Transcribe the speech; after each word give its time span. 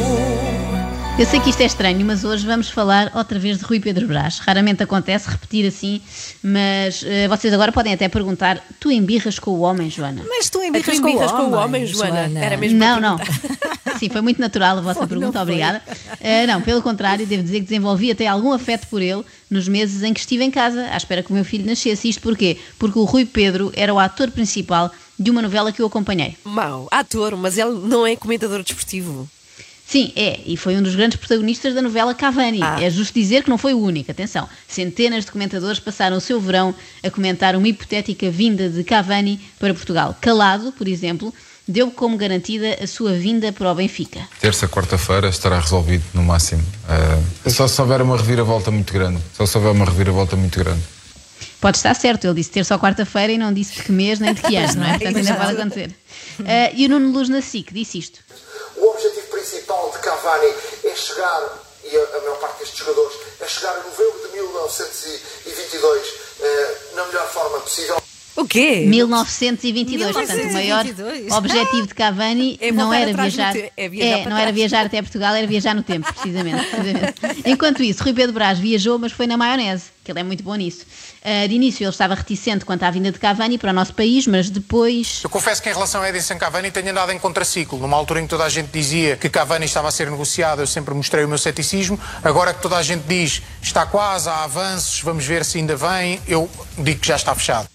Eu 1.18 1.26
sei 1.26 1.40
que 1.40 1.50
isto 1.50 1.60
é 1.60 1.64
estranho, 1.64 2.06
mas 2.06 2.22
hoje 2.22 2.46
vamos 2.46 2.70
falar 2.70 3.10
outra 3.16 3.36
vez 3.36 3.58
de 3.58 3.64
Rui 3.64 3.80
Pedro 3.80 4.06
Brás. 4.06 4.38
Raramente 4.38 4.80
acontece 4.80 5.28
repetir 5.28 5.66
assim, 5.66 6.00
mas 6.40 7.02
eh, 7.04 7.26
vocês 7.26 7.52
agora 7.52 7.72
podem 7.72 7.92
até 7.92 8.08
perguntar: 8.08 8.62
tu 8.78 8.92
embirras 8.92 9.40
com 9.40 9.50
o 9.50 9.60
homem, 9.62 9.90
Joana? 9.90 10.22
Mas 10.28 10.48
tu 10.48 10.60
Tu 10.60 10.64
embirras, 10.64 10.98
embirras 10.98 11.32
com, 11.32 11.46
o 11.48 11.54
homem, 11.54 11.84
Joana. 11.84 12.30
Era 12.38 12.56
mesmo 12.56 12.78
Não, 12.78 13.00
não. 13.00 13.16
Sim, 13.98 14.08
foi 14.08 14.20
muito 14.20 14.40
natural 14.40 14.78
a 14.78 14.80
vossa 14.80 15.00
Foi, 15.00 15.08
pergunta, 15.08 15.40
obrigada. 15.40 15.82
Eh, 16.20 16.46
não, 16.46 16.60
pelo 16.60 16.82
contrário, 16.82 17.26
devo 17.26 17.42
dizer 17.42 17.60
que 17.60 17.66
desenvolvi 17.66 18.10
até 18.10 18.26
algum 18.26 18.52
afeto 18.52 18.86
por 18.88 19.02
ele 19.02 19.22
nos 19.50 19.68
meses 19.68 20.02
em 20.02 20.12
que 20.12 20.20
estive 20.20 20.44
em 20.44 20.50
casa, 20.50 20.88
à 20.90 20.96
espera 20.96 21.22
que 21.22 21.30
o 21.30 21.34
meu 21.34 21.44
filho 21.44 21.66
nascesse. 21.66 22.08
Isto 22.08 22.22
porquê? 22.22 22.56
Porque 22.78 22.98
o 22.98 23.04
Rui 23.04 23.24
Pedro 23.24 23.72
era 23.74 23.92
o 23.92 23.98
ator 23.98 24.30
principal 24.30 24.90
de 25.18 25.30
uma 25.30 25.42
novela 25.42 25.72
que 25.72 25.82
eu 25.82 25.86
acompanhei. 25.86 26.36
Mau, 26.44 26.88
ator, 26.90 27.36
mas 27.36 27.58
ele 27.58 27.72
não 27.86 28.06
é 28.06 28.14
comentador 28.14 28.62
desportivo. 28.62 29.28
Sim, 29.88 30.12
é, 30.14 30.40
e 30.44 30.54
foi 30.54 30.76
um 30.76 30.82
dos 30.82 30.94
grandes 30.94 31.16
protagonistas 31.16 31.74
da 31.74 31.80
novela 31.80 32.14
Cavani. 32.14 32.60
Ah. 32.62 32.76
É 32.78 32.90
justo 32.90 33.14
dizer 33.14 33.42
que 33.42 33.48
não 33.48 33.56
foi 33.56 33.72
o 33.72 33.80
único, 33.80 34.10
atenção. 34.10 34.46
Centenas 34.68 35.24
de 35.24 35.32
comentadores 35.32 35.80
passaram 35.80 36.18
o 36.18 36.20
seu 36.20 36.38
verão 36.38 36.74
a 37.02 37.10
comentar 37.10 37.56
uma 37.56 37.66
hipotética 37.66 38.30
vinda 38.30 38.68
de 38.68 38.84
Cavani 38.84 39.40
para 39.58 39.72
Portugal. 39.72 40.14
Calado, 40.20 40.72
por 40.72 40.86
exemplo, 40.86 41.32
deu 41.68 41.90
como 41.90 42.16
garantida 42.16 42.78
a 42.82 42.86
sua 42.86 43.12
vinda 43.12 43.52
para 43.52 43.70
o 43.70 43.74
Benfica. 43.74 44.26
Terça, 44.40 44.66
quarta-feira 44.66 45.28
estará 45.28 45.60
resolvido 45.60 46.02
no 46.14 46.22
máximo. 46.22 46.64
Eh, 46.88 47.50
só 47.50 47.68
se 47.68 47.78
houver 47.80 48.00
uma 48.00 48.16
reviravolta 48.16 48.70
muito 48.70 48.90
grande. 48.90 49.22
Só 49.36 49.44
se 49.44 49.56
houver 49.58 49.72
uma 49.72 49.84
reviravolta 49.84 50.34
muito 50.34 50.58
grande. 50.58 50.82
Pode 51.60 51.76
estar 51.76 51.94
certo, 51.94 52.24
ele 52.24 52.34
disse 52.34 52.50
terça 52.50 52.74
ou 52.74 52.80
quarta-feira 52.80 53.32
e 53.32 53.38
não 53.38 53.52
disse 53.52 53.74
de 53.74 53.82
que 53.82 53.92
mês 53.92 54.18
nem 54.18 54.32
de 54.32 54.40
que 54.40 54.56
ano, 54.56 54.74
não 54.76 54.86
é? 54.86 54.90
Portanto, 54.92 55.16
ainda 55.18 55.34
pode 55.34 55.52
acontecer. 55.52 55.94
Ah, 56.40 56.70
e 56.72 56.86
o 56.86 56.88
Nuno 56.88 57.12
Luz 57.12 57.28
na 57.28 57.42
SIC 57.42 57.72
disse 57.72 57.98
isto. 57.98 58.20
O 58.76 58.90
objetivo 58.90 59.26
principal 59.26 59.90
de 59.92 59.98
Cavani 59.98 60.52
é 60.84 60.94
chegar, 60.94 61.42
e 61.84 61.96
a, 61.96 62.16
a 62.16 62.20
maior 62.20 62.38
parte 62.38 62.60
destes 62.60 62.78
jogadores, 62.78 63.12
é 63.40 63.46
chegar 63.46 63.72
a 63.72 63.82
novembro 63.82 64.28
de 64.28 64.36
1922 64.36 66.06
eh, 66.40 66.76
na 66.94 67.04
melhor 67.06 67.26
forma 67.28 67.58
possível. 67.58 68.00
O 68.38 68.46
quê? 68.46 68.84
1922, 68.86 70.12
portanto, 70.12 70.48
o 70.48 70.52
maior 70.52 70.84
1922. 70.84 71.32
objetivo 71.32 71.86
de 71.88 71.94
Cavani 71.94 72.58
É 72.62 72.70
não 72.70 72.94
era 72.94 73.12
viajar, 73.12 73.54
é 73.76 73.88
viajar 73.88 74.22
para 74.22 74.30
não 74.30 74.38
era 74.38 74.52
viajar 74.52 74.86
até 74.86 75.02
Portugal, 75.02 75.34
era 75.34 75.46
viajar 75.46 75.74
no 75.74 75.82
tempo, 75.82 76.12
precisamente, 76.12 76.64
precisamente. 76.66 77.14
Enquanto 77.44 77.82
isso, 77.82 78.02
Rui 78.04 78.12
Pedro 78.12 78.32
Brás 78.32 78.58
viajou, 78.58 78.98
mas 78.98 79.10
foi 79.10 79.26
na 79.26 79.36
maionese, 79.36 79.86
que 80.04 80.12
ele 80.12 80.20
é 80.20 80.22
muito 80.22 80.44
bom 80.44 80.54
nisso. 80.54 80.86
Ah, 81.24 81.46
de 81.46 81.54
início, 81.54 81.82
ele 81.82 81.90
estava 81.90 82.14
reticente 82.14 82.64
quanto 82.64 82.84
à 82.84 82.90
vinda 82.90 83.10
de 83.10 83.18
Cavani 83.18 83.58
para 83.58 83.70
o 83.70 83.72
nosso 83.72 83.92
país, 83.92 84.26
mas 84.26 84.48
depois. 84.48 85.20
Eu 85.24 85.30
confesso 85.30 85.60
que 85.60 85.68
em 85.68 85.72
relação 85.72 86.00
a 86.00 86.08
Edison 86.08 86.38
Cavani 86.38 86.70
tenho 86.70 86.90
andado 86.90 87.12
em 87.12 87.18
contraciclo. 87.18 87.78
Numa 87.78 87.96
altura 87.96 88.20
em 88.20 88.22
que 88.22 88.30
toda 88.30 88.44
a 88.44 88.48
gente 88.48 88.68
dizia 88.72 89.16
que 89.16 89.28
Cavani 89.28 89.66
estava 89.66 89.88
a 89.88 89.90
ser 89.90 90.10
negociado, 90.10 90.62
eu 90.62 90.66
sempre 90.66 90.94
mostrei 90.94 91.24
o 91.24 91.28
meu 91.28 91.38
ceticismo. 91.38 91.98
Agora 92.22 92.54
que 92.54 92.62
toda 92.62 92.76
a 92.76 92.82
gente 92.82 93.02
diz 93.06 93.42
está 93.60 93.84
quase, 93.84 94.28
há 94.28 94.44
avanços, 94.44 95.00
vamos 95.02 95.24
ver 95.24 95.44
se 95.44 95.58
ainda 95.58 95.76
vem, 95.76 96.20
eu 96.26 96.48
digo 96.78 97.00
que 97.00 97.08
já 97.08 97.16
está 97.16 97.34
fechado. 97.34 97.68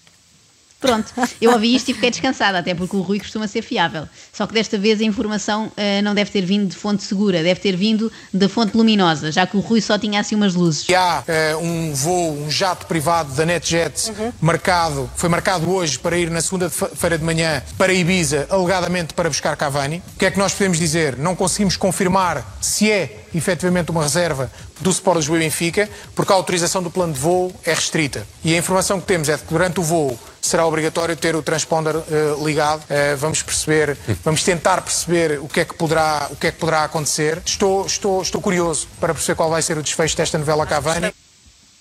Pronto, 0.84 1.14
eu 1.40 1.50
ouvi 1.52 1.74
isto 1.74 1.90
e 1.90 1.94
fiquei 1.94 2.10
descansada, 2.10 2.58
até 2.58 2.74
porque 2.74 2.94
o 2.94 3.00
Rui 3.00 3.18
costuma 3.18 3.48
ser 3.48 3.62
fiável. 3.62 4.06
Só 4.30 4.46
que 4.46 4.52
desta 4.52 4.76
vez 4.76 5.00
a 5.00 5.04
informação 5.04 5.72
ah, 5.78 6.02
não 6.02 6.14
deve 6.14 6.30
ter 6.30 6.42
vindo 6.44 6.68
de 6.68 6.76
fonte 6.76 7.02
segura, 7.02 7.42
deve 7.42 7.58
ter 7.58 7.74
vindo 7.74 8.12
da 8.30 8.50
fonte 8.50 8.76
luminosa, 8.76 9.32
já 9.32 9.46
que 9.46 9.56
o 9.56 9.60
Rui 9.60 9.80
só 9.80 9.98
tinha 9.98 10.20
assim 10.20 10.34
umas 10.34 10.54
luzes. 10.54 10.86
E 10.86 10.94
há 10.94 11.24
eh, 11.26 11.56
um 11.56 11.94
voo, 11.94 12.32
um 12.32 12.50
jato 12.50 12.84
privado 12.84 13.32
da 13.32 13.46
NetJet 13.46 14.12
marcado, 14.38 15.10
foi 15.16 15.30
marcado 15.30 15.70
hoje 15.70 15.98
para 15.98 16.18
ir 16.18 16.28
na 16.28 16.42
segunda-feira 16.42 17.16
de 17.16 17.24
manhã 17.24 17.62
para 17.78 17.90
Ibiza, 17.90 18.46
alegadamente 18.50 19.14
para 19.14 19.30
buscar 19.30 19.56
Cavani. 19.56 20.02
O 20.14 20.18
que 20.18 20.26
é 20.26 20.30
que 20.30 20.38
nós 20.38 20.52
podemos 20.52 20.78
dizer? 20.78 21.16
Não 21.16 21.34
conseguimos 21.34 21.78
confirmar 21.78 22.58
se 22.60 22.90
é 22.90 23.24
efetivamente 23.34 23.90
uma 23.90 24.02
reserva 24.02 24.52
do 24.80 24.90
Sport 24.90 25.16
Lisboa 25.16 25.38
e 25.38 25.40
Benfica, 25.40 25.88
porque 26.14 26.30
a 26.30 26.36
autorização 26.36 26.82
do 26.82 26.90
plano 26.90 27.14
de 27.14 27.18
voo 27.18 27.50
é 27.64 27.72
restrita. 27.72 28.26
E 28.44 28.54
a 28.54 28.58
informação 28.58 29.00
que 29.00 29.06
temos 29.06 29.30
é 29.30 29.38
que 29.38 29.44
durante 29.48 29.80
o 29.80 29.82
voo 29.82 30.18
será 30.44 30.66
obrigatório 30.66 31.16
ter 31.16 31.34
o 31.34 31.42
transponder 31.42 31.96
eh, 31.96 32.34
ligado. 32.44 32.82
Eh, 32.90 33.14
vamos 33.16 33.42
perceber, 33.42 33.96
vamos 34.22 34.42
tentar 34.44 34.82
perceber 34.82 35.38
o 35.40 35.48
que 35.48 35.60
é 35.60 35.64
que 35.64 35.74
poderá, 35.74 36.28
o 36.30 36.36
que 36.36 36.48
é 36.48 36.52
que 36.52 36.58
poderá 36.58 36.84
acontecer. 36.84 37.40
Estou, 37.44 37.86
estou, 37.86 38.20
estou 38.20 38.40
curioso 38.40 38.86
para 39.00 39.14
perceber 39.14 39.36
qual 39.36 39.48
vai 39.48 39.62
ser 39.62 39.78
o 39.78 39.82
desfecho 39.82 40.16
desta 40.16 40.36
novela 40.36 40.66
Cavani. 40.66 41.12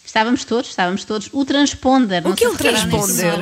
Estávamos 0.06 0.46
todos, 0.46 0.70
estávamos 0.70 1.04
todos. 1.04 1.30
O 1.34 1.44
transponder, 1.44 2.24
não 2.24 2.36
que 2.36 2.46
é 2.46 2.50
o 2.50 2.56
transponder? 2.56 3.40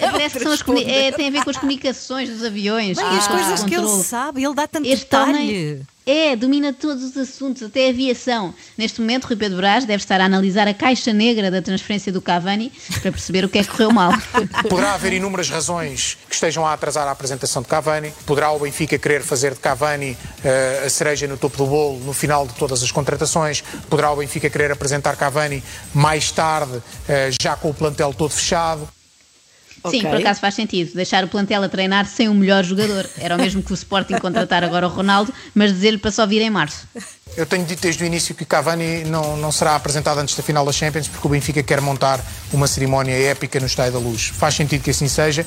É, 0.00 0.10
Parece 0.10 0.38
que 0.38 0.42
são 0.42 0.52
as 0.52 0.60
é, 0.84 1.12
tem 1.12 1.28
a 1.28 1.30
ver 1.30 1.44
com 1.44 1.50
as 1.50 1.56
comunicações 1.56 2.28
dos 2.28 2.44
aviões. 2.44 2.98
Bem, 2.98 3.08
que 3.08 3.16
as 3.16 3.28
coisas 3.28 3.64
que 3.64 3.74
ele 3.74 4.02
sabe, 4.02 4.44
ele 4.44 4.54
dá 4.54 4.66
tanto 4.66 4.86
Este 4.88 5.04
detalhe. 5.04 5.32
homem 5.32 5.86
é, 6.06 6.34
domina 6.34 6.72
todos 6.72 7.04
os 7.04 7.16
assuntos, 7.16 7.62
até 7.62 7.86
a 7.86 7.90
aviação. 7.90 8.54
Neste 8.76 9.00
momento, 9.00 9.26
Rui 9.26 9.36
Pedro 9.36 9.58
Brás 9.58 9.84
deve 9.84 10.02
estar 10.02 10.20
a 10.20 10.24
analisar 10.24 10.66
a 10.66 10.74
caixa 10.74 11.12
negra 11.12 11.50
da 11.50 11.60
transferência 11.60 12.12
do 12.12 12.20
Cavani 12.20 12.72
para 13.00 13.12
perceber 13.12 13.44
o 13.44 13.48
que 13.48 13.58
é 13.58 13.62
que 13.62 13.68
correu 13.68 13.92
mal. 13.92 14.12
Poderá 14.68 14.94
haver 14.94 15.12
inúmeras 15.12 15.48
razões 15.50 16.16
que 16.28 16.34
estejam 16.34 16.66
a 16.66 16.72
atrasar 16.72 17.06
a 17.06 17.10
apresentação 17.10 17.62
de 17.62 17.68
Cavani. 17.68 18.12
Poderá 18.24 18.50
o 18.50 18.58
Benfica 18.58 18.98
querer 18.98 19.22
fazer 19.22 19.54
de 19.54 19.60
Cavani 19.60 20.16
eh, 20.44 20.82
a 20.86 20.90
cereja 20.90 21.26
no 21.26 21.36
topo 21.36 21.56
do 21.56 21.66
bolo 21.66 22.00
no 22.00 22.12
final 22.12 22.46
de 22.46 22.54
todas 22.54 22.82
as 22.82 22.90
contratações. 22.90 23.62
Poderá 23.88 24.10
o 24.10 24.16
Benfica 24.16 24.48
querer 24.48 24.72
apresentar 24.72 25.16
Cavani 25.16 25.62
mais 25.92 26.30
tarde, 26.30 26.82
eh, 27.08 27.30
já 27.40 27.56
com 27.56 27.70
o 27.70 27.74
plantel 27.74 28.14
todo 28.14 28.30
fechado. 28.30 28.88
Sim, 29.88 29.98
Ok. 30.00 30.10
por 30.10 30.16
acaso 30.18 30.40
faz 30.40 30.54
sentido. 30.54 30.92
Deixar 30.94 31.24
o 31.24 31.28
plantel 31.28 31.62
a 31.62 31.68
treinar 31.68 32.06
sem 32.06 32.28
o 32.28 32.34
melhor 32.34 32.64
jogador. 32.64 33.08
Era 33.18 33.36
o 33.36 33.38
mesmo 33.38 33.62
que 33.62 33.72
o 33.72 33.74
Sporting 33.74 34.18
contratar 34.18 34.62
agora 34.62 34.86
o 34.86 34.90
Ronaldo, 34.90 35.32
mas 35.54 35.72
dizer-lhe 35.72 35.98
para 35.98 36.10
só 36.10 36.26
vir 36.26 36.42
em 36.42 36.50
março. 36.50 36.86
Eu 37.36 37.46
tenho 37.46 37.64
dito 37.64 37.80
desde 37.80 38.02
o 38.02 38.06
início 38.06 38.34
que 38.34 38.44
Cavani 38.44 39.04
não, 39.04 39.36
não 39.36 39.52
será 39.52 39.76
apresentado 39.76 40.18
antes 40.18 40.34
da 40.34 40.42
final 40.42 40.64
da 40.66 40.72
Champions 40.72 41.06
porque 41.08 41.26
o 41.26 41.30
Benfica 41.30 41.62
quer 41.62 41.80
montar 41.80 42.20
uma 42.52 42.66
cerimónia 42.66 43.12
épica 43.14 43.60
no 43.60 43.66
Estádio 43.66 43.92
da 43.92 43.98
Luz. 43.98 44.26
Faz 44.34 44.54
sentido 44.54 44.82
que 44.82 44.90
assim 44.90 45.08
seja. 45.08 45.46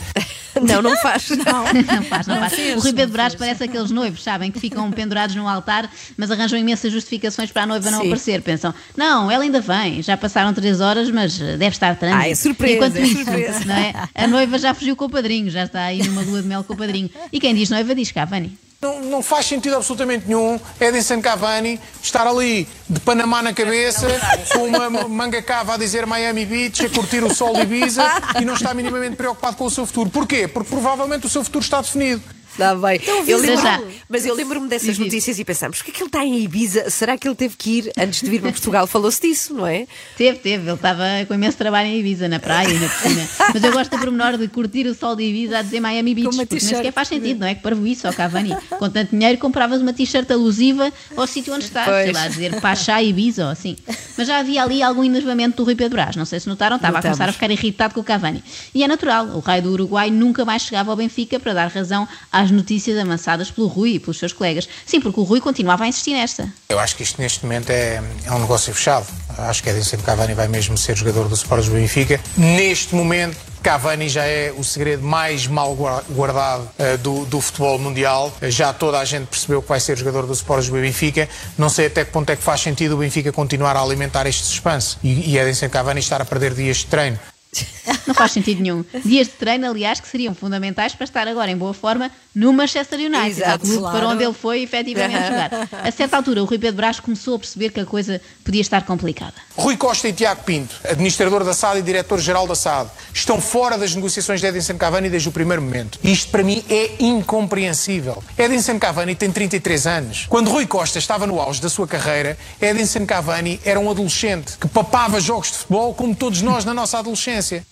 Não, 0.62 0.82
não 0.82 0.96
faz. 0.98 1.30
Não, 1.30 1.64
Não 1.96 2.04
faz, 2.04 2.28
não, 2.28 2.38
faz. 2.40 2.54
fez, 2.54 2.76
o 2.78 2.80
Rui 2.80 2.92
não 2.92 2.96
Pedro 2.98 3.14
Brás 3.14 3.36
parece 3.36 3.64
aqueles 3.64 3.92
noivos, 3.92 4.22
sabem, 4.24 4.52
que 4.52 4.60
ficam 4.60 4.92
pendurados 4.92 5.36
num 5.36 5.48
altar, 5.48 5.90
mas 6.18 6.30
arranjam 6.32 6.58
imensas 6.60 6.92
justificações 6.92 7.52
para 7.52 7.64
a 7.64 7.66
noiva 7.66 7.90
não 7.92 8.02
Sim. 8.02 8.08
aparecer. 8.08 8.42
Pensam, 8.42 8.74
não, 8.96 9.30
ela 9.32 9.44
ainda 9.44 9.60
vem, 9.62 10.02
já 10.02 10.16
passaram 10.16 10.54
três 10.54 10.80
horas, 10.82 11.10
mas 11.10 11.40
eh, 11.42 11.58
deve 11.58 11.76
estar 11.76 11.96
trânsito. 11.96 12.22
Ah, 12.24 12.30
é 12.30 12.36
surpresa, 12.36 12.76
Enquanto 12.76 12.96
é 12.98 13.02
isso, 13.02 13.24
surpresa. 13.24 13.66
não 13.66 13.76
é? 13.76 13.94
a 14.14 14.28
noiva 14.28 14.58
já 14.60 14.74
fugiu 14.74 14.96
com 14.96 15.06
o 15.06 15.10
padrinho, 15.10 15.50
já 15.50 15.64
está 15.66 15.84
aí 15.86 16.04
numa 16.04 16.22
lua 16.22 16.42
de 16.42 16.48
mel 16.48 16.64
com 16.64 16.74
o 16.74 16.78
padrinho. 16.78 17.10
E 17.32 17.40
quem 17.40 17.54
diz 17.56 17.70
noiva 17.70 17.94
diz 17.96 18.12
Cavani. 18.12 18.58
Não, 18.84 19.00
não 19.00 19.24
faz 19.24 19.46
sentido 19.46 19.78
absolutamente 19.78 20.26
nenhum 20.28 20.60
Edinson 20.78 21.22
Cavani 21.22 21.80
estar 22.02 22.28
ali 22.28 22.68
de 22.90 23.00
Panamá 23.00 23.42
na 23.42 23.54
cabeça, 23.54 24.08
com 24.52 24.66
uma 24.66 24.90
manga 25.08 25.42
cava 25.42 25.76
a 25.76 25.78
dizer 25.78 26.06
Miami 26.06 26.46
Beach, 26.46 26.86
a 26.86 26.90
curtir 26.90 27.24
o 27.24 27.34
sol 27.34 27.54
de 27.54 27.62
Ibiza 27.62 28.04
e 28.42 28.44
não 28.44 28.56
está 28.56 28.74
minimamente 28.74 29.16
preocupado 29.16 29.56
com 29.56 29.64
o 29.64 29.72
seu 29.72 29.86
futuro. 29.86 30.10
Porquê? 30.10 30.50
Porque 30.50 30.70
provavelmente 30.70 31.26
o 31.26 31.30
seu 31.30 31.46
futuro 31.46 31.64
está 31.64 31.80
definido. 31.80 32.22
Está 32.54 32.76
bem. 32.76 33.02
Eu 33.28 33.40
Para 33.42 33.56
já. 33.56 33.78
lembro, 33.78 33.94
mas 34.08 34.26
eu 34.26 34.36
lembro-me 34.36 34.68
dessas 34.70 34.90
isso. 34.90 35.02
notícias 35.02 35.40
e 35.40 35.44
pensamos, 35.46 35.78
por 35.80 35.86
que 35.86 35.92
é 35.92 35.94
que 35.94 36.00
ele 36.02 36.08
está 36.08 36.24
em 36.24 36.40
Ibiza? 36.44 36.90
Será 36.90 37.18
que 37.18 37.28
ele 37.28 37.36
teve 37.36 37.56
que 37.58 37.78
ir 37.80 37.92
antes 37.98 38.22
de 38.22 38.30
vir 38.30 38.42
para 38.42 38.52
Portugal? 38.52 38.86
Falou-se 38.86 39.20
disso, 39.22 39.54
não 39.56 39.66
é? 39.66 39.88
Teve, 40.16 40.38
teve, 40.40 40.64
ele 40.70 40.76
estava 40.76 41.04
com 41.28 41.34
imenso 41.34 41.58
trabalho 41.58 41.88
em 41.90 42.00
Ibiza, 42.00 42.28
na 42.28 42.40
praia 42.40 42.70
e 42.70 42.80
na 42.80 42.88
piscina. 42.88 43.28
Mas 43.54 43.64
eu 43.64 43.72
gosto 43.72 43.92
do 43.92 43.98
pormenor 44.00 44.38
de 44.38 44.48
curtir 44.48 44.86
o 44.86 44.94
sol 44.94 45.16
de 45.16 45.24
Ibiza 45.24 45.58
a 45.58 45.62
dizer 45.64 45.80
Miami 45.80 46.14
Beach, 46.14 46.36
porque 46.38 46.56
nem 46.56 46.60
sequer 46.60 46.94
faz 46.94 47.08
sentido, 47.08 47.40
não 47.40 47.48
é? 47.48 47.56
Que 47.56 47.62
para 47.62 47.76
isso, 47.76 48.06
ao 48.08 48.14
Cavani. 48.14 48.56
Com 48.78 48.90
tanto 48.90 49.10
dinheiro, 49.16 49.38
compravas 49.40 49.82
uma 49.82 49.92
t-shirt 49.92 50.30
alusiva 50.30 50.92
ao 51.18 51.26
sítio 51.26 51.54
onde 51.56 51.66
estás, 51.66 51.88
sei 51.88 52.04
Pois. 52.04 52.14
lá, 52.16 52.24
a 52.24 52.28
dizer 52.28 52.62
Pachá 52.62 53.02
Ibiza 53.02 53.46
ou 53.46 53.50
assim. 53.52 53.76
Mas 54.18 54.28
já 54.28 54.38
havia 54.38 54.62
ali 54.64 54.84
algum 54.84 55.04
enervamento 55.04 55.58
do 55.58 55.64
Rui 55.64 55.76
Pedro 55.76 55.94
Brás, 55.96 56.16
não 56.16 56.26
sei 56.26 56.40
se 56.40 56.48
notaram, 56.48 56.76
estava 56.76 56.98
Notamos. 56.98 57.16
a 57.16 57.18
começar 57.18 57.30
a 57.30 57.34
ficar 57.34 57.50
irritado 57.52 57.94
com 57.96 58.00
o 58.02 58.04
Cavani. 58.04 58.44
E 58.76 58.84
é 58.84 58.88
natural, 58.88 59.26
o 59.28 59.40
raio 59.40 59.64
do 59.64 59.72
Uruguai 59.72 60.12
nunca 60.12 60.46
mais 60.46 60.62
chegava 60.62 60.92
ao 60.92 60.98
Benfica 60.98 61.40
para 61.40 61.54
dar 61.54 61.68
razão 61.68 62.08
às 62.44 62.52
notícias 62.52 62.98
amansadas 62.98 63.50
pelo 63.50 63.68
Rui 63.68 63.92
e 63.96 64.00
pelos 64.00 64.20
seus 64.20 64.34
colegas. 64.34 64.68
Sim, 64.86 65.00
porque 65.00 65.20
o 65.20 65.24
Rui 65.24 65.40
continuava 65.42 65.84
a 65.86 65.88
insistir 65.88 66.12
nesta. 66.14 66.48
Eu 66.70 66.80
acho 66.80 66.96
que 66.96 67.04
isto 67.04 67.22
neste 67.22 67.44
momento 67.46 67.70
é, 67.70 68.02
é 68.26 68.32
um 68.32 68.40
negócio 68.40 68.74
fechado. 68.74 69.06
Acho 69.38 69.64
que 69.64 69.70
Edinson 69.70 69.98
Cavani 69.98 70.34
vai 70.34 70.48
mesmo 70.48 70.78
ser 70.78 70.96
jogador 70.96 71.28
do 71.28 71.36
Sport 71.36 71.66
do 71.66 71.72
Benfica. 71.72 72.20
Neste 72.38 72.94
momento, 72.94 73.38
Cavani 73.64 74.10
já 74.10 74.26
é 74.26 74.54
o 74.56 74.64
segredo 74.64 75.02
mais 75.04 75.48
mal 75.48 75.74
gua- 75.74 76.04
guardado 76.10 76.70
eh, 76.78 76.98
do, 76.98 77.26
do 77.26 77.40
futebol 77.42 77.80
mundial. 77.80 78.32
Já 78.44 78.74
toda 78.74 79.00
a 79.00 79.06
gente 79.06 79.28
percebeu 79.28 79.62
que 79.62 79.70
vai 79.70 79.80
ser 79.80 79.98
jogador 79.98 80.28
do 80.28 80.34
Sport 80.34 80.66
do 80.68 80.74
Benfica. 80.74 81.28
Não 81.58 81.70
sei 81.70 81.88
até 81.88 82.04
que 82.06 82.12
ponto 82.12 82.30
é 82.30 82.36
que 82.36 82.44
faz 82.44 82.62
sentido 82.62 82.96
o 82.96 82.98
Benfica 82.98 83.32
continuar 83.32 83.76
a 83.78 83.82
alimentar 83.82 84.28
este 84.28 84.44
suspense 84.44 84.98
e, 85.04 85.32
e 85.32 85.38
Edinson 85.40 85.70
Cavani 85.70 86.00
estar 86.02 86.22
a 86.22 86.26
perder 86.26 86.54
dias 86.54 86.78
de 86.78 86.86
treino. 86.88 87.18
Não 88.06 88.14
faz 88.14 88.32
sentido 88.32 88.62
nenhum. 88.62 88.84
Dias 89.04 89.28
de 89.28 89.34
treino, 89.34 89.70
aliás, 89.70 90.00
que 90.00 90.08
seriam 90.08 90.34
fundamentais 90.34 90.94
para 90.94 91.06
estar 91.06 91.28
agora 91.28 91.50
em 91.50 91.58
boa 91.58 91.74
forma 91.74 92.12
no 92.36 92.52
Manchester 92.52 93.00
United, 93.00 93.42
Exato, 93.42 93.60
clube 93.60 93.78
claro. 93.80 93.98
para 93.98 94.08
onde 94.10 94.24
ele 94.24 94.34
foi 94.34 94.64
efetivamente 94.64 95.28
jogar. 95.28 95.70
A 95.84 95.92
certa 95.92 96.18
altura, 96.18 96.42
o 96.42 96.46
Rui 96.46 96.58
Pedro 96.58 96.78
Brás 96.78 97.00
começou 97.00 97.36
a 97.36 97.40
perceber 97.40 97.70
que 97.70 97.80
a 97.80 97.86
coisa 97.86 98.20
podia 98.44 98.62
estar 98.62 98.84
complicada. 98.86 99.34
Rui 99.56 99.78
Costa 99.78 100.08
e 100.08 100.14
Tiago 100.14 100.44
Pinto, 100.44 100.76
administrador 100.90 101.44
da 101.44 101.54
SAD 101.54 101.80
e 101.80 101.82
diretor-geral 101.84 102.48
da 102.48 102.56
SAD, 102.56 102.90
estão 103.14 103.40
fora 103.40 103.78
das 103.78 103.94
negociações 103.94 104.42
de 104.42 104.48
Edinson 104.48 104.78
Cavani 104.78 105.10
desde 105.10 105.30
o 105.30 105.32
primeiro 105.32 105.62
momento. 105.62 106.00
Isto 106.04 106.32
para 106.32 106.44
mim 106.44 106.64
é 106.70 106.96
incompreensível. 107.00 108.24
Edinson 108.38 108.80
Cavani 108.80 109.16
tem 109.16 109.32
33 109.32 109.88
anos. 109.88 110.26
Quando 110.28 110.50
Rui 110.50 110.66
Costa 110.66 110.98
estava 110.98 111.28
no 111.28 111.40
auge 111.40 111.62
da 111.62 111.70
sua 111.70 111.88
carreira, 111.88 112.38
Edinson 112.60 113.06
Cavani 113.06 113.60
era 113.64 113.80
um 113.80 113.90
adolescente 113.92 114.58
que 114.60 114.68
papava 114.68 115.20
jogos 115.22 115.52
de 115.52 115.58
futebol 115.60 115.94
como 115.94 116.16
todos 116.16 116.42
nós 116.42 116.66
na 116.66 116.74
nossa 116.74 116.98
adolescência. 116.98 117.64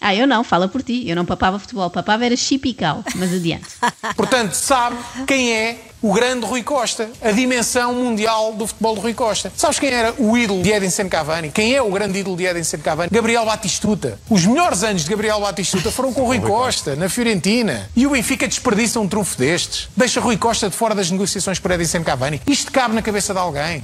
Ah, 0.00 0.14
eu 0.14 0.26
não, 0.26 0.42
fala 0.42 0.66
por 0.66 0.82
ti. 0.82 1.06
Eu 1.06 1.14
não 1.14 1.26
papava 1.26 1.58
futebol, 1.58 1.90
papava 1.90 2.24
era 2.24 2.36
chipical, 2.36 3.04
mas 3.16 3.34
adiante. 3.34 3.66
Portanto, 4.16 4.54
sabe 4.54 4.96
quem 5.26 5.52
é 5.52 5.78
o 6.02 6.14
grande 6.14 6.46
Rui 6.46 6.62
Costa, 6.62 7.10
a 7.20 7.30
dimensão 7.30 7.92
mundial 7.94 8.54
do 8.54 8.66
futebol 8.66 8.94
de 8.94 9.00
Rui 9.02 9.14
Costa. 9.14 9.52
Sabes 9.54 9.78
quem 9.78 9.90
era 9.90 10.14
o 10.18 10.36
ídolo 10.36 10.62
de 10.62 10.70
Edinson 10.70 11.08
Cavani? 11.08 11.50
Quem 11.50 11.74
é 11.74 11.82
o 11.82 11.90
grande 11.90 12.20
ídolo 12.20 12.36
de 12.36 12.46
Edinson 12.46 12.78
Cavani? 12.78 13.10
Gabriel 13.12 13.44
Batistuta. 13.44 14.18
Os 14.30 14.46
melhores 14.46 14.82
anos 14.82 15.04
de 15.04 15.10
Gabriel 15.10 15.40
Batistuta 15.40 15.90
foram 15.90 16.12
com 16.12 16.22
Rui 16.22 16.40
Costa, 16.40 16.96
na 16.96 17.08
Fiorentina. 17.08 17.90
E 17.94 18.06
o 18.06 18.10
Benfica 18.10 18.48
desperdiça 18.48 18.98
um 18.98 19.06
trunfo 19.06 19.36
destes. 19.36 19.88
Deixa 19.94 20.20
Rui 20.20 20.38
Costa 20.38 20.70
de 20.70 20.76
fora 20.76 20.94
das 20.94 21.10
negociações 21.10 21.58
por 21.58 21.70
Edinson 21.70 22.02
Cavani. 22.02 22.40
Isto 22.46 22.72
cabe 22.72 22.94
na 22.94 23.02
cabeça 23.02 23.34
de 23.34 23.38
alguém. 23.38 23.82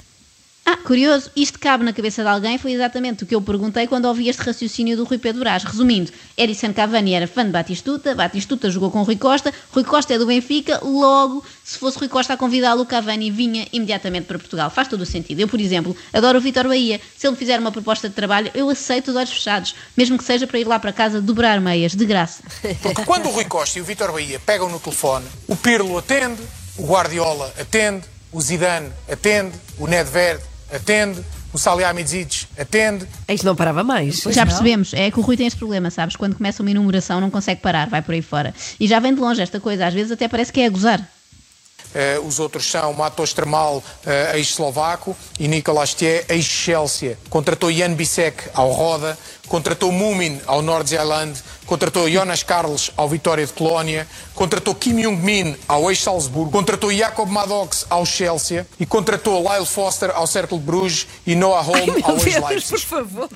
Ah, 0.68 0.76
curioso, 0.76 1.30
isto 1.36 1.60
cabe 1.60 1.84
na 1.84 1.92
cabeça 1.92 2.22
de 2.24 2.28
alguém, 2.28 2.58
foi 2.58 2.72
exatamente 2.72 3.22
o 3.22 3.26
que 3.26 3.36
eu 3.36 3.40
perguntei 3.40 3.86
quando 3.86 4.06
ouvi 4.06 4.28
este 4.28 4.42
raciocínio 4.42 4.96
do 4.96 5.04
Rui 5.04 5.16
Pedro 5.16 5.42
Brás. 5.42 5.62
Resumindo, 5.62 6.10
Edison 6.36 6.72
Cavani 6.72 7.14
era 7.14 7.28
fã 7.28 7.44
de 7.44 7.52
Batistuta, 7.52 8.16
Batistuta 8.16 8.68
jogou 8.68 8.90
com 8.90 9.04
Rui 9.04 9.14
Costa, 9.14 9.54
Rui 9.70 9.84
Costa 9.84 10.14
é 10.14 10.18
do 10.18 10.26
Benfica, 10.26 10.80
logo, 10.82 11.44
se 11.62 11.78
fosse 11.78 11.96
Rui 12.00 12.08
Costa 12.08 12.34
a 12.34 12.36
convidá-lo, 12.36 12.84
Cavani 12.84 13.30
vinha 13.30 13.68
imediatamente 13.72 14.24
para 14.24 14.40
Portugal. 14.40 14.68
Faz 14.68 14.88
todo 14.88 15.02
o 15.02 15.06
sentido. 15.06 15.38
Eu, 15.38 15.46
por 15.46 15.60
exemplo, 15.60 15.96
adoro 16.12 16.38
o 16.38 16.40
Vitor 16.40 16.66
Bahia. 16.66 17.00
Se 17.16 17.28
ele 17.28 17.34
me 17.34 17.38
fizer 17.38 17.60
uma 17.60 17.70
proposta 17.70 18.08
de 18.08 18.16
trabalho, 18.16 18.50
eu 18.52 18.69
aceito 18.69 19.12
de 19.12 19.19
olhos 19.19 19.30
fechados, 19.30 19.76
mesmo 19.96 20.19
que 20.19 20.24
seja 20.24 20.48
para 20.48 20.58
ir 20.58 20.66
lá 20.66 20.80
para 20.80 20.92
casa 20.92 21.20
dobrar 21.20 21.60
meias, 21.60 21.94
de 21.94 22.04
graça. 22.04 22.42
Porque 22.82 23.04
quando 23.04 23.26
o 23.26 23.30
Rui 23.30 23.44
Costa 23.44 23.78
e 23.78 23.82
o 23.82 23.84
Vítor 23.84 24.10
Bahia 24.10 24.40
pegam 24.40 24.69
no 24.69 24.80
telefone, 24.80 25.26
o 25.46 25.54
Pirlo 25.54 25.96
atende, 25.96 26.42
o 26.76 26.84
Guardiola 26.84 27.54
atende, 27.56 28.04
o 28.32 28.40
Zidane 28.40 28.90
atende, 29.08 29.52
o 29.78 29.86
Nedved 29.86 30.40
atende, 30.72 31.22
o 31.52 31.58
Salihamidzic 31.58 32.46
atende. 32.58 33.06
Isto 33.28 33.46
não 33.46 33.56
parava 33.56 33.82
mais. 33.82 34.22
Já 34.28 34.44
percebemos, 34.44 34.92
é 34.92 35.10
que 35.10 35.18
o 35.18 35.22
Rui 35.22 35.36
tem 35.36 35.46
este 35.46 35.58
problema, 35.58 35.90
sabes? 35.90 36.16
Quando 36.16 36.36
começa 36.36 36.62
uma 36.62 36.70
enumeração 36.70 37.20
não 37.20 37.30
consegue 37.30 37.60
parar, 37.60 37.88
vai 37.88 38.02
por 38.02 38.12
aí 38.12 38.22
fora. 38.22 38.54
E 38.78 38.86
já 38.86 38.98
vem 39.00 39.14
de 39.14 39.20
longe 39.20 39.40
esta 39.40 39.60
coisa, 39.60 39.86
às 39.86 39.94
vezes 39.94 40.12
até 40.12 40.28
parece 40.28 40.52
que 40.52 40.60
é 40.60 40.66
a 40.66 40.70
gozar. 40.70 41.08
Eh, 41.94 42.20
os 42.22 42.38
outros 42.38 42.70
são 42.70 42.92
Matos 42.92 43.32
Tremal, 43.32 43.82
eh, 44.04 44.32
ex-eslovaco, 44.36 45.16
e 45.40 45.48
Nicolas 45.48 45.94
Thier, 45.94 46.26
ex-Chelsea. 46.28 47.16
Contratou 47.30 47.72
Jan 47.72 47.94
Bisek 47.94 48.50
ao 48.52 48.70
Roda, 48.70 49.16
contratou 49.48 49.90
Mumin 49.90 50.38
ao 50.46 50.60
Nordsjælland, 50.60 51.38
contratou 51.66 52.08
Jonas 52.10 52.42
Carlos 52.42 52.90
ao 52.96 53.08
Vitória 53.08 53.44
de 53.44 53.52
Colónia, 53.52 54.06
contratou 54.34 54.74
Kim 54.74 55.00
Jong-min 55.00 55.56
ao 55.66 55.90
ex-Salzburgo, 55.90 56.50
contratou 56.50 56.92
Jacob 56.92 57.28
Maddox 57.28 57.86
ao 57.90 58.04
Chelsea 58.06 58.66
e 58.78 58.86
contratou 58.86 59.42
Lyle 59.42 59.66
Foster 59.66 60.10
ao 60.14 60.26
Cercle 60.26 60.58
de 60.58 60.64
Bruges 60.64 61.06
e 61.26 61.34
Noah 61.34 61.62
Holm 61.62 61.86
Meu 61.86 61.94
ao 62.04 62.16
Deus, 62.16 62.22
por 62.22 62.28
ex-Leipzig. 62.28 62.86
favor. 62.86 63.28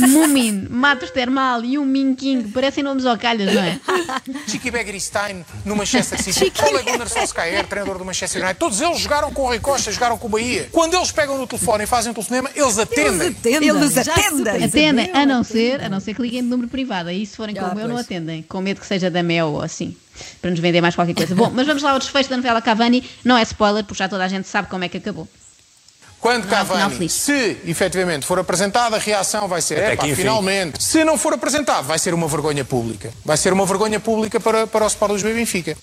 Mumin, 0.00 0.66
Matos 0.70 1.10
Termal 1.10 1.64
e 1.64 1.78
um 1.78 1.84
Min 1.84 2.14
King, 2.14 2.48
parecem 2.50 2.82
nomes 2.82 3.04
ao 3.06 3.18
calhas, 3.18 3.52
não 3.54 3.62
é? 3.62 3.78
Chiqui 4.48 4.70
Begiristain 4.70 5.44
no 5.64 5.76
Manchester 5.76 6.22
City, 6.22 6.52
Ole 6.64 6.82
Gunnar 6.82 7.08
Solskjaer, 7.08 7.66
treinador 7.66 7.98
do 7.98 8.04
Manchester 8.04 8.42
United, 8.42 8.58
todos 8.58 8.80
eles 8.80 8.98
jogaram 8.98 9.32
com 9.32 9.42
o 9.42 9.46
Rui 9.46 9.58
Costa, 9.58 9.90
jogaram 9.92 10.16
com 10.18 10.26
o 10.26 10.30
Bahia. 10.30 10.68
Quando 10.72 10.94
eles 10.94 11.10
pegam 11.12 11.36
no 11.38 11.46
telefone 11.46 11.84
e 11.84 11.86
fazem 11.86 12.10
um 12.10 12.14
telefonema, 12.14 12.50
eles 12.54 12.78
atendem. 12.78 13.36
Eles 13.44 13.96
atendem. 13.98 14.04
se 14.04 14.10
Atendem, 14.64 15.04
percebeu. 15.06 15.16
a 15.16 15.26
não 15.26 15.44
ser, 15.44 15.82
a 15.82 15.88
não 15.88 16.00
ser 16.00 16.14
que 16.14 16.22
liguem 16.22 16.42
de 16.42 16.48
número 16.48 16.68
privado. 16.68 17.08
Aí 17.08 17.24
se 17.26 17.36
forem 17.36 17.54
Ah, 17.58 17.73
como 17.74 17.84
eu, 17.84 17.88
não 17.88 17.96
pois. 17.96 18.06
atendem. 18.06 18.42
Com 18.42 18.60
medo 18.60 18.80
que 18.80 18.86
seja 18.86 19.10
da 19.10 19.22
Mel 19.22 19.48
ou 19.48 19.62
assim. 19.62 19.96
Para 20.40 20.50
nos 20.50 20.60
vender 20.60 20.80
mais 20.80 20.94
qualquer 20.94 21.14
coisa. 21.14 21.34
Bom, 21.34 21.50
mas 21.52 21.66
vamos 21.66 21.82
lá 21.82 21.90
ao 21.90 21.98
desfecho 21.98 22.30
da 22.30 22.36
novela 22.36 22.62
Cavani. 22.62 23.04
Não 23.24 23.36
é 23.36 23.42
spoiler, 23.42 23.84
porque 23.84 23.98
já 23.98 24.08
toda 24.08 24.24
a 24.24 24.28
gente 24.28 24.48
sabe 24.48 24.68
como 24.68 24.84
é 24.84 24.88
que 24.88 24.98
acabou. 24.98 25.28
Quando 26.20 26.48
Cavani, 26.48 27.06
se 27.06 27.58
efetivamente 27.66 28.24
for 28.24 28.38
apresentado, 28.38 28.94
a 28.94 28.98
reação 28.98 29.46
vai 29.46 29.60
ser: 29.60 29.98
finalmente. 30.16 30.82
Se 30.82 31.04
não 31.04 31.18
for 31.18 31.34
apresentado, 31.34 31.84
vai 31.84 31.98
ser 31.98 32.14
uma 32.14 32.26
vergonha 32.26 32.64
pública. 32.64 33.12
Vai 33.22 33.36
ser 33.36 33.52
uma 33.52 33.66
vergonha 33.66 34.00
pública 34.00 34.40
para, 34.40 34.66
para 34.66 34.84
o 34.84 34.88
Sport 34.88 35.12
Lisboa 35.12 35.32
e 35.32 35.36
Benfica. 35.36 35.76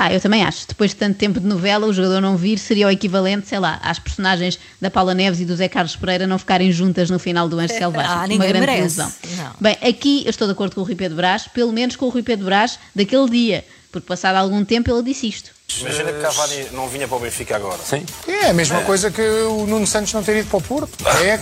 Ah, 0.00 0.12
eu 0.14 0.20
também 0.20 0.44
acho. 0.44 0.68
Depois 0.68 0.90
de 0.92 0.96
tanto 0.96 1.16
tempo 1.18 1.40
de 1.40 1.46
novela, 1.46 1.84
o 1.86 1.92
jogador 1.92 2.20
não 2.20 2.36
vir 2.36 2.56
seria 2.58 2.86
o 2.86 2.90
equivalente, 2.90 3.48
sei 3.48 3.58
lá, 3.58 3.80
às 3.82 3.98
personagens 3.98 4.56
da 4.80 4.88
Paula 4.90 5.12
Neves 5.12 5.40
e 5.40 5.44
do 5.44 5.56
Zé 5.56 5.68
Carlos 5.68 5.96
Pereira 5.96 6.24
não 6.24 6.38
ficarem 6.38 6.70
juntas 6.70 7.10
no 7.10 7.18
final 7.18 7.48
do 7.48 7.58
Anjo 7.58 7.74
Selvagem. 7.74 8.10
Ah, 8.12 8.16
Uma 8.18 8.26
ninguém 8.28 8.48
grande 8.48 8.60
merece. 8.66 8.78
ilusão. 9.00 9.12
Não. 9.36 9.52
Bem, 9.60 9.76
aqui 9.82 10.22
eu 10.24 10.30
estou 10.30 10.46
de 10.46 10.52
acordo 10.52 10.74
com 10.76 10.82
o 10.82 10.84
Rui 10.84 10.94
Pedro 10.94 11.16
Brás, 11.16 11.48
pelo 11.48 11.72
menos 11.72 11.96
com 11.96 12.06
o 12.06 12.10
Rui 12.10 12.22
Pedro 12.22 12.44
Brás 12.46 12.78
daquele 12.94 13.28
dia, 13.28 13.64
porque 13.90 14.06
passado 14.06 14.36
algum 14.36 14.64
tempo 14.64 14.88
ele 14.88 15.02
disse 15.02 15.26
isto. 15.26 15.50
Imagina 15.80 16.12
que 16.12 16.20
Cavani 16.20 16.66
não 16.72 16.88
vinha 16.88 17.08
para 17.08 17.16
o 17.16 17.20
Benfica 17.20 17.56
agora. 17.56 17.78
Sim. 17.84 18.06
É 18.26 18.50
a 18.50 18.54
mesma 18.54 18.80
coisa 18.82 19.10
que 19.10 19.20
o 19.20 19.66
Nuno 19.66 19.86
Santos 19.86 20.12
não 20.14 20.22
ter 20.22 20.38
ido 20.38 20.48
para 20.48 20.58
o 20.58 20.62
Porto. 20.62 20.92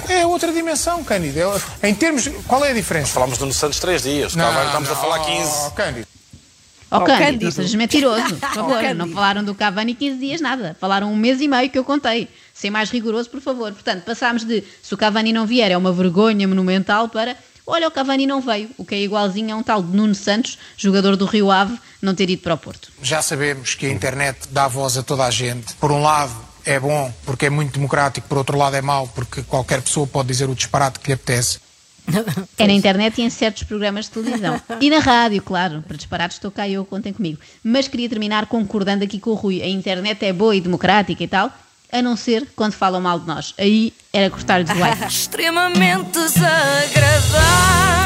É, 0.09 0.20
é 0.20 0.26
outra 0.26 0.50
dimensão, 0.50 1.05
Cândido. 1.05 1.38
É- 1.82 1.88
em 1.91 1.94
termos. 1.94 2.26
Qual 2.49 2.64
é 2.64 2.70
a 2.70 2.75
diferença? 2.75 3.09
Falámos 3.12 3.37
do 3.37 3.43
Nuno 3.43 3.52
Santos 3.55 3.79
três 3.79 4.02
dias. 4.02 4.35
Cavani 4.35 4.67
estamos 4.67 4.91
a 4.91 4.97
falar 4.97 5.19
15. 5.20 5.50
Oh, 5.67 5.70
Cândido. 5.73 6.06
Ó 6.91 6.99
Ó, 6.99 7.00
Cândido, 7.00 7.25
Cândido. 7.25 7.44
não 7.47 7.53
sejas 7.53 7.75
mentiroso, 7.75 8.37
por 8.37 8.55
favor. 8.55 8.81
Cândido. 8.81 9.06
não 9.06 9.09
falaram 9.09 9.44
do 9.44 9.55
Cavani 9.55 9.94
15 9.94 10.19
dias 10.19 10.41
nada. 10.41 10.77
Falaram 10.81 11.12
um 11.12 11.17
mês 11.17 11.41
e 11.41 11.49
meio 11.49 11.71
que 11.71 11.79
eu 11.79 11.85
contei. 11.85 12.29
Ser 12.55 12.71
mais 12.71 12.91
rigoroso, 12.91 13.29
por 13.29 13.41
favor. 13.41 13.73
Portanto, 13.73 14.05
passámos 14.05 14.44
de 14.44 14.62
se 14.83 14.94
o 14.94 14.97
Cavani 14.97 15.33
não 15.33 15.47
vier 15.47 15.71
é 15.71 15.77
uma 15.77 15.93
vergonha 15.93 16.47
monumental 16.47 17.09
para 17.09 17.37
olha, 17.67 17.88
o 17.88 17.91
Cavani 17.91 18.27
não 18.27 18.41
veio, 18.41 18.71
o 18.79 18.85
que 18.85 18.94
é 18.94 19.00
igualzinho 19.00 19.55
a 19.55 19.59
um 19.59 19.62
tal 19.62 19.83
de 19.83 19.94
Nuno 19.94 20.15
Santos, 20.15 20.56
jogador 20.77 21.17
do 21.17 21.27
Rio 21.27 21.50
Ave, 21.50 21.77
não 22.00 22.15
ter 22.15 22.31
ido 22.31 22.43
para 22.43 22.55
o 22.55 22.59
Porto. 22.59 22.93
Já 23.03 23.21
sabemos 23.21 23.75
que 23.75 23.87
a 23.87 23.91
internet 23.91 24.49
dá 24.50 24.69
voz 24.69 24.97
a 24.97 25.03
toda 25.03 25.25
a 25.25 25.31
gente. 25.31 25.75
Por 25.75 25.91
um 25.91 26.00
lado, 26.00 26.33
é 26.65 26.79
bom 26.79 27.12
porque 27.25 27.47
é 27.47 27.50
muito 27.50 27.75
democrático, 27.75 28.29
por 28.29 28.38
outro 28.38 28.56
lado, 28.56 28.77
é 28.77 28.83
mau 28.83 29.09
porque 29.09 29.43
qualquer 29.43 29.83
pessoa 29.83 30.06
pode 30.06 30.29
dizer 30.29 30.49
o 30.49 30.55
disparate 30.55 31.00
que 31.00 31.09
lhe 31.09 31.15
apetece. 31.15 31.59
É 32.58 32.67
na 32.67 32.73
internet 32.73 33.19
e 33.19 33.23
em 33.23 33.31
certos 33.31 33.62
programas 33.64 34.06
de 34.06 34.12
televisão. 34.12 34.61
E 34.81 34.91
na 34.91 34.99
rádio, 34.99 35.43
claro. 35.43 35.82
Para 35.87 35.97
disparados 35.97 36.37
estou 36.37 36.50
cá 36.50 36.67
e 36.67 36.75
eu, 36.75 36.85
contem 36.85 37.12
comigo. 37.12 37.38
Mas 37.62 37.88
queria 37.88 38.08
terminar 38.08 38.47
concordando 38.47 39.05
aqui 39.05 39.19
com 39.19 39.31
o 39.31 39.35
Rui. 39.35 39.62
A 39.62 39.69
internet 39.69 40.25
é 40.25 40.32
boa 40.32 40.55
e 40.55 40.61
democrática 40.61 41.23
e 41.23 41.29
tal, 41.29 41.53
a 41.93 42.03
não 42.03 42.17
ser 42.17 42.47
quando 42.55 42.73
falam 42.73 43.00
mal 43.00 43.19
de 43.20 43.26
nós. 43.26 43.55
Aí 43.58 43.93
era 44.12 44.31
cortar-lhes 44.31 44.70
o 44.70 44.79
like. 44.79 45.05
Extremamente 45.06 46.11
desagradável. 46.12 48.06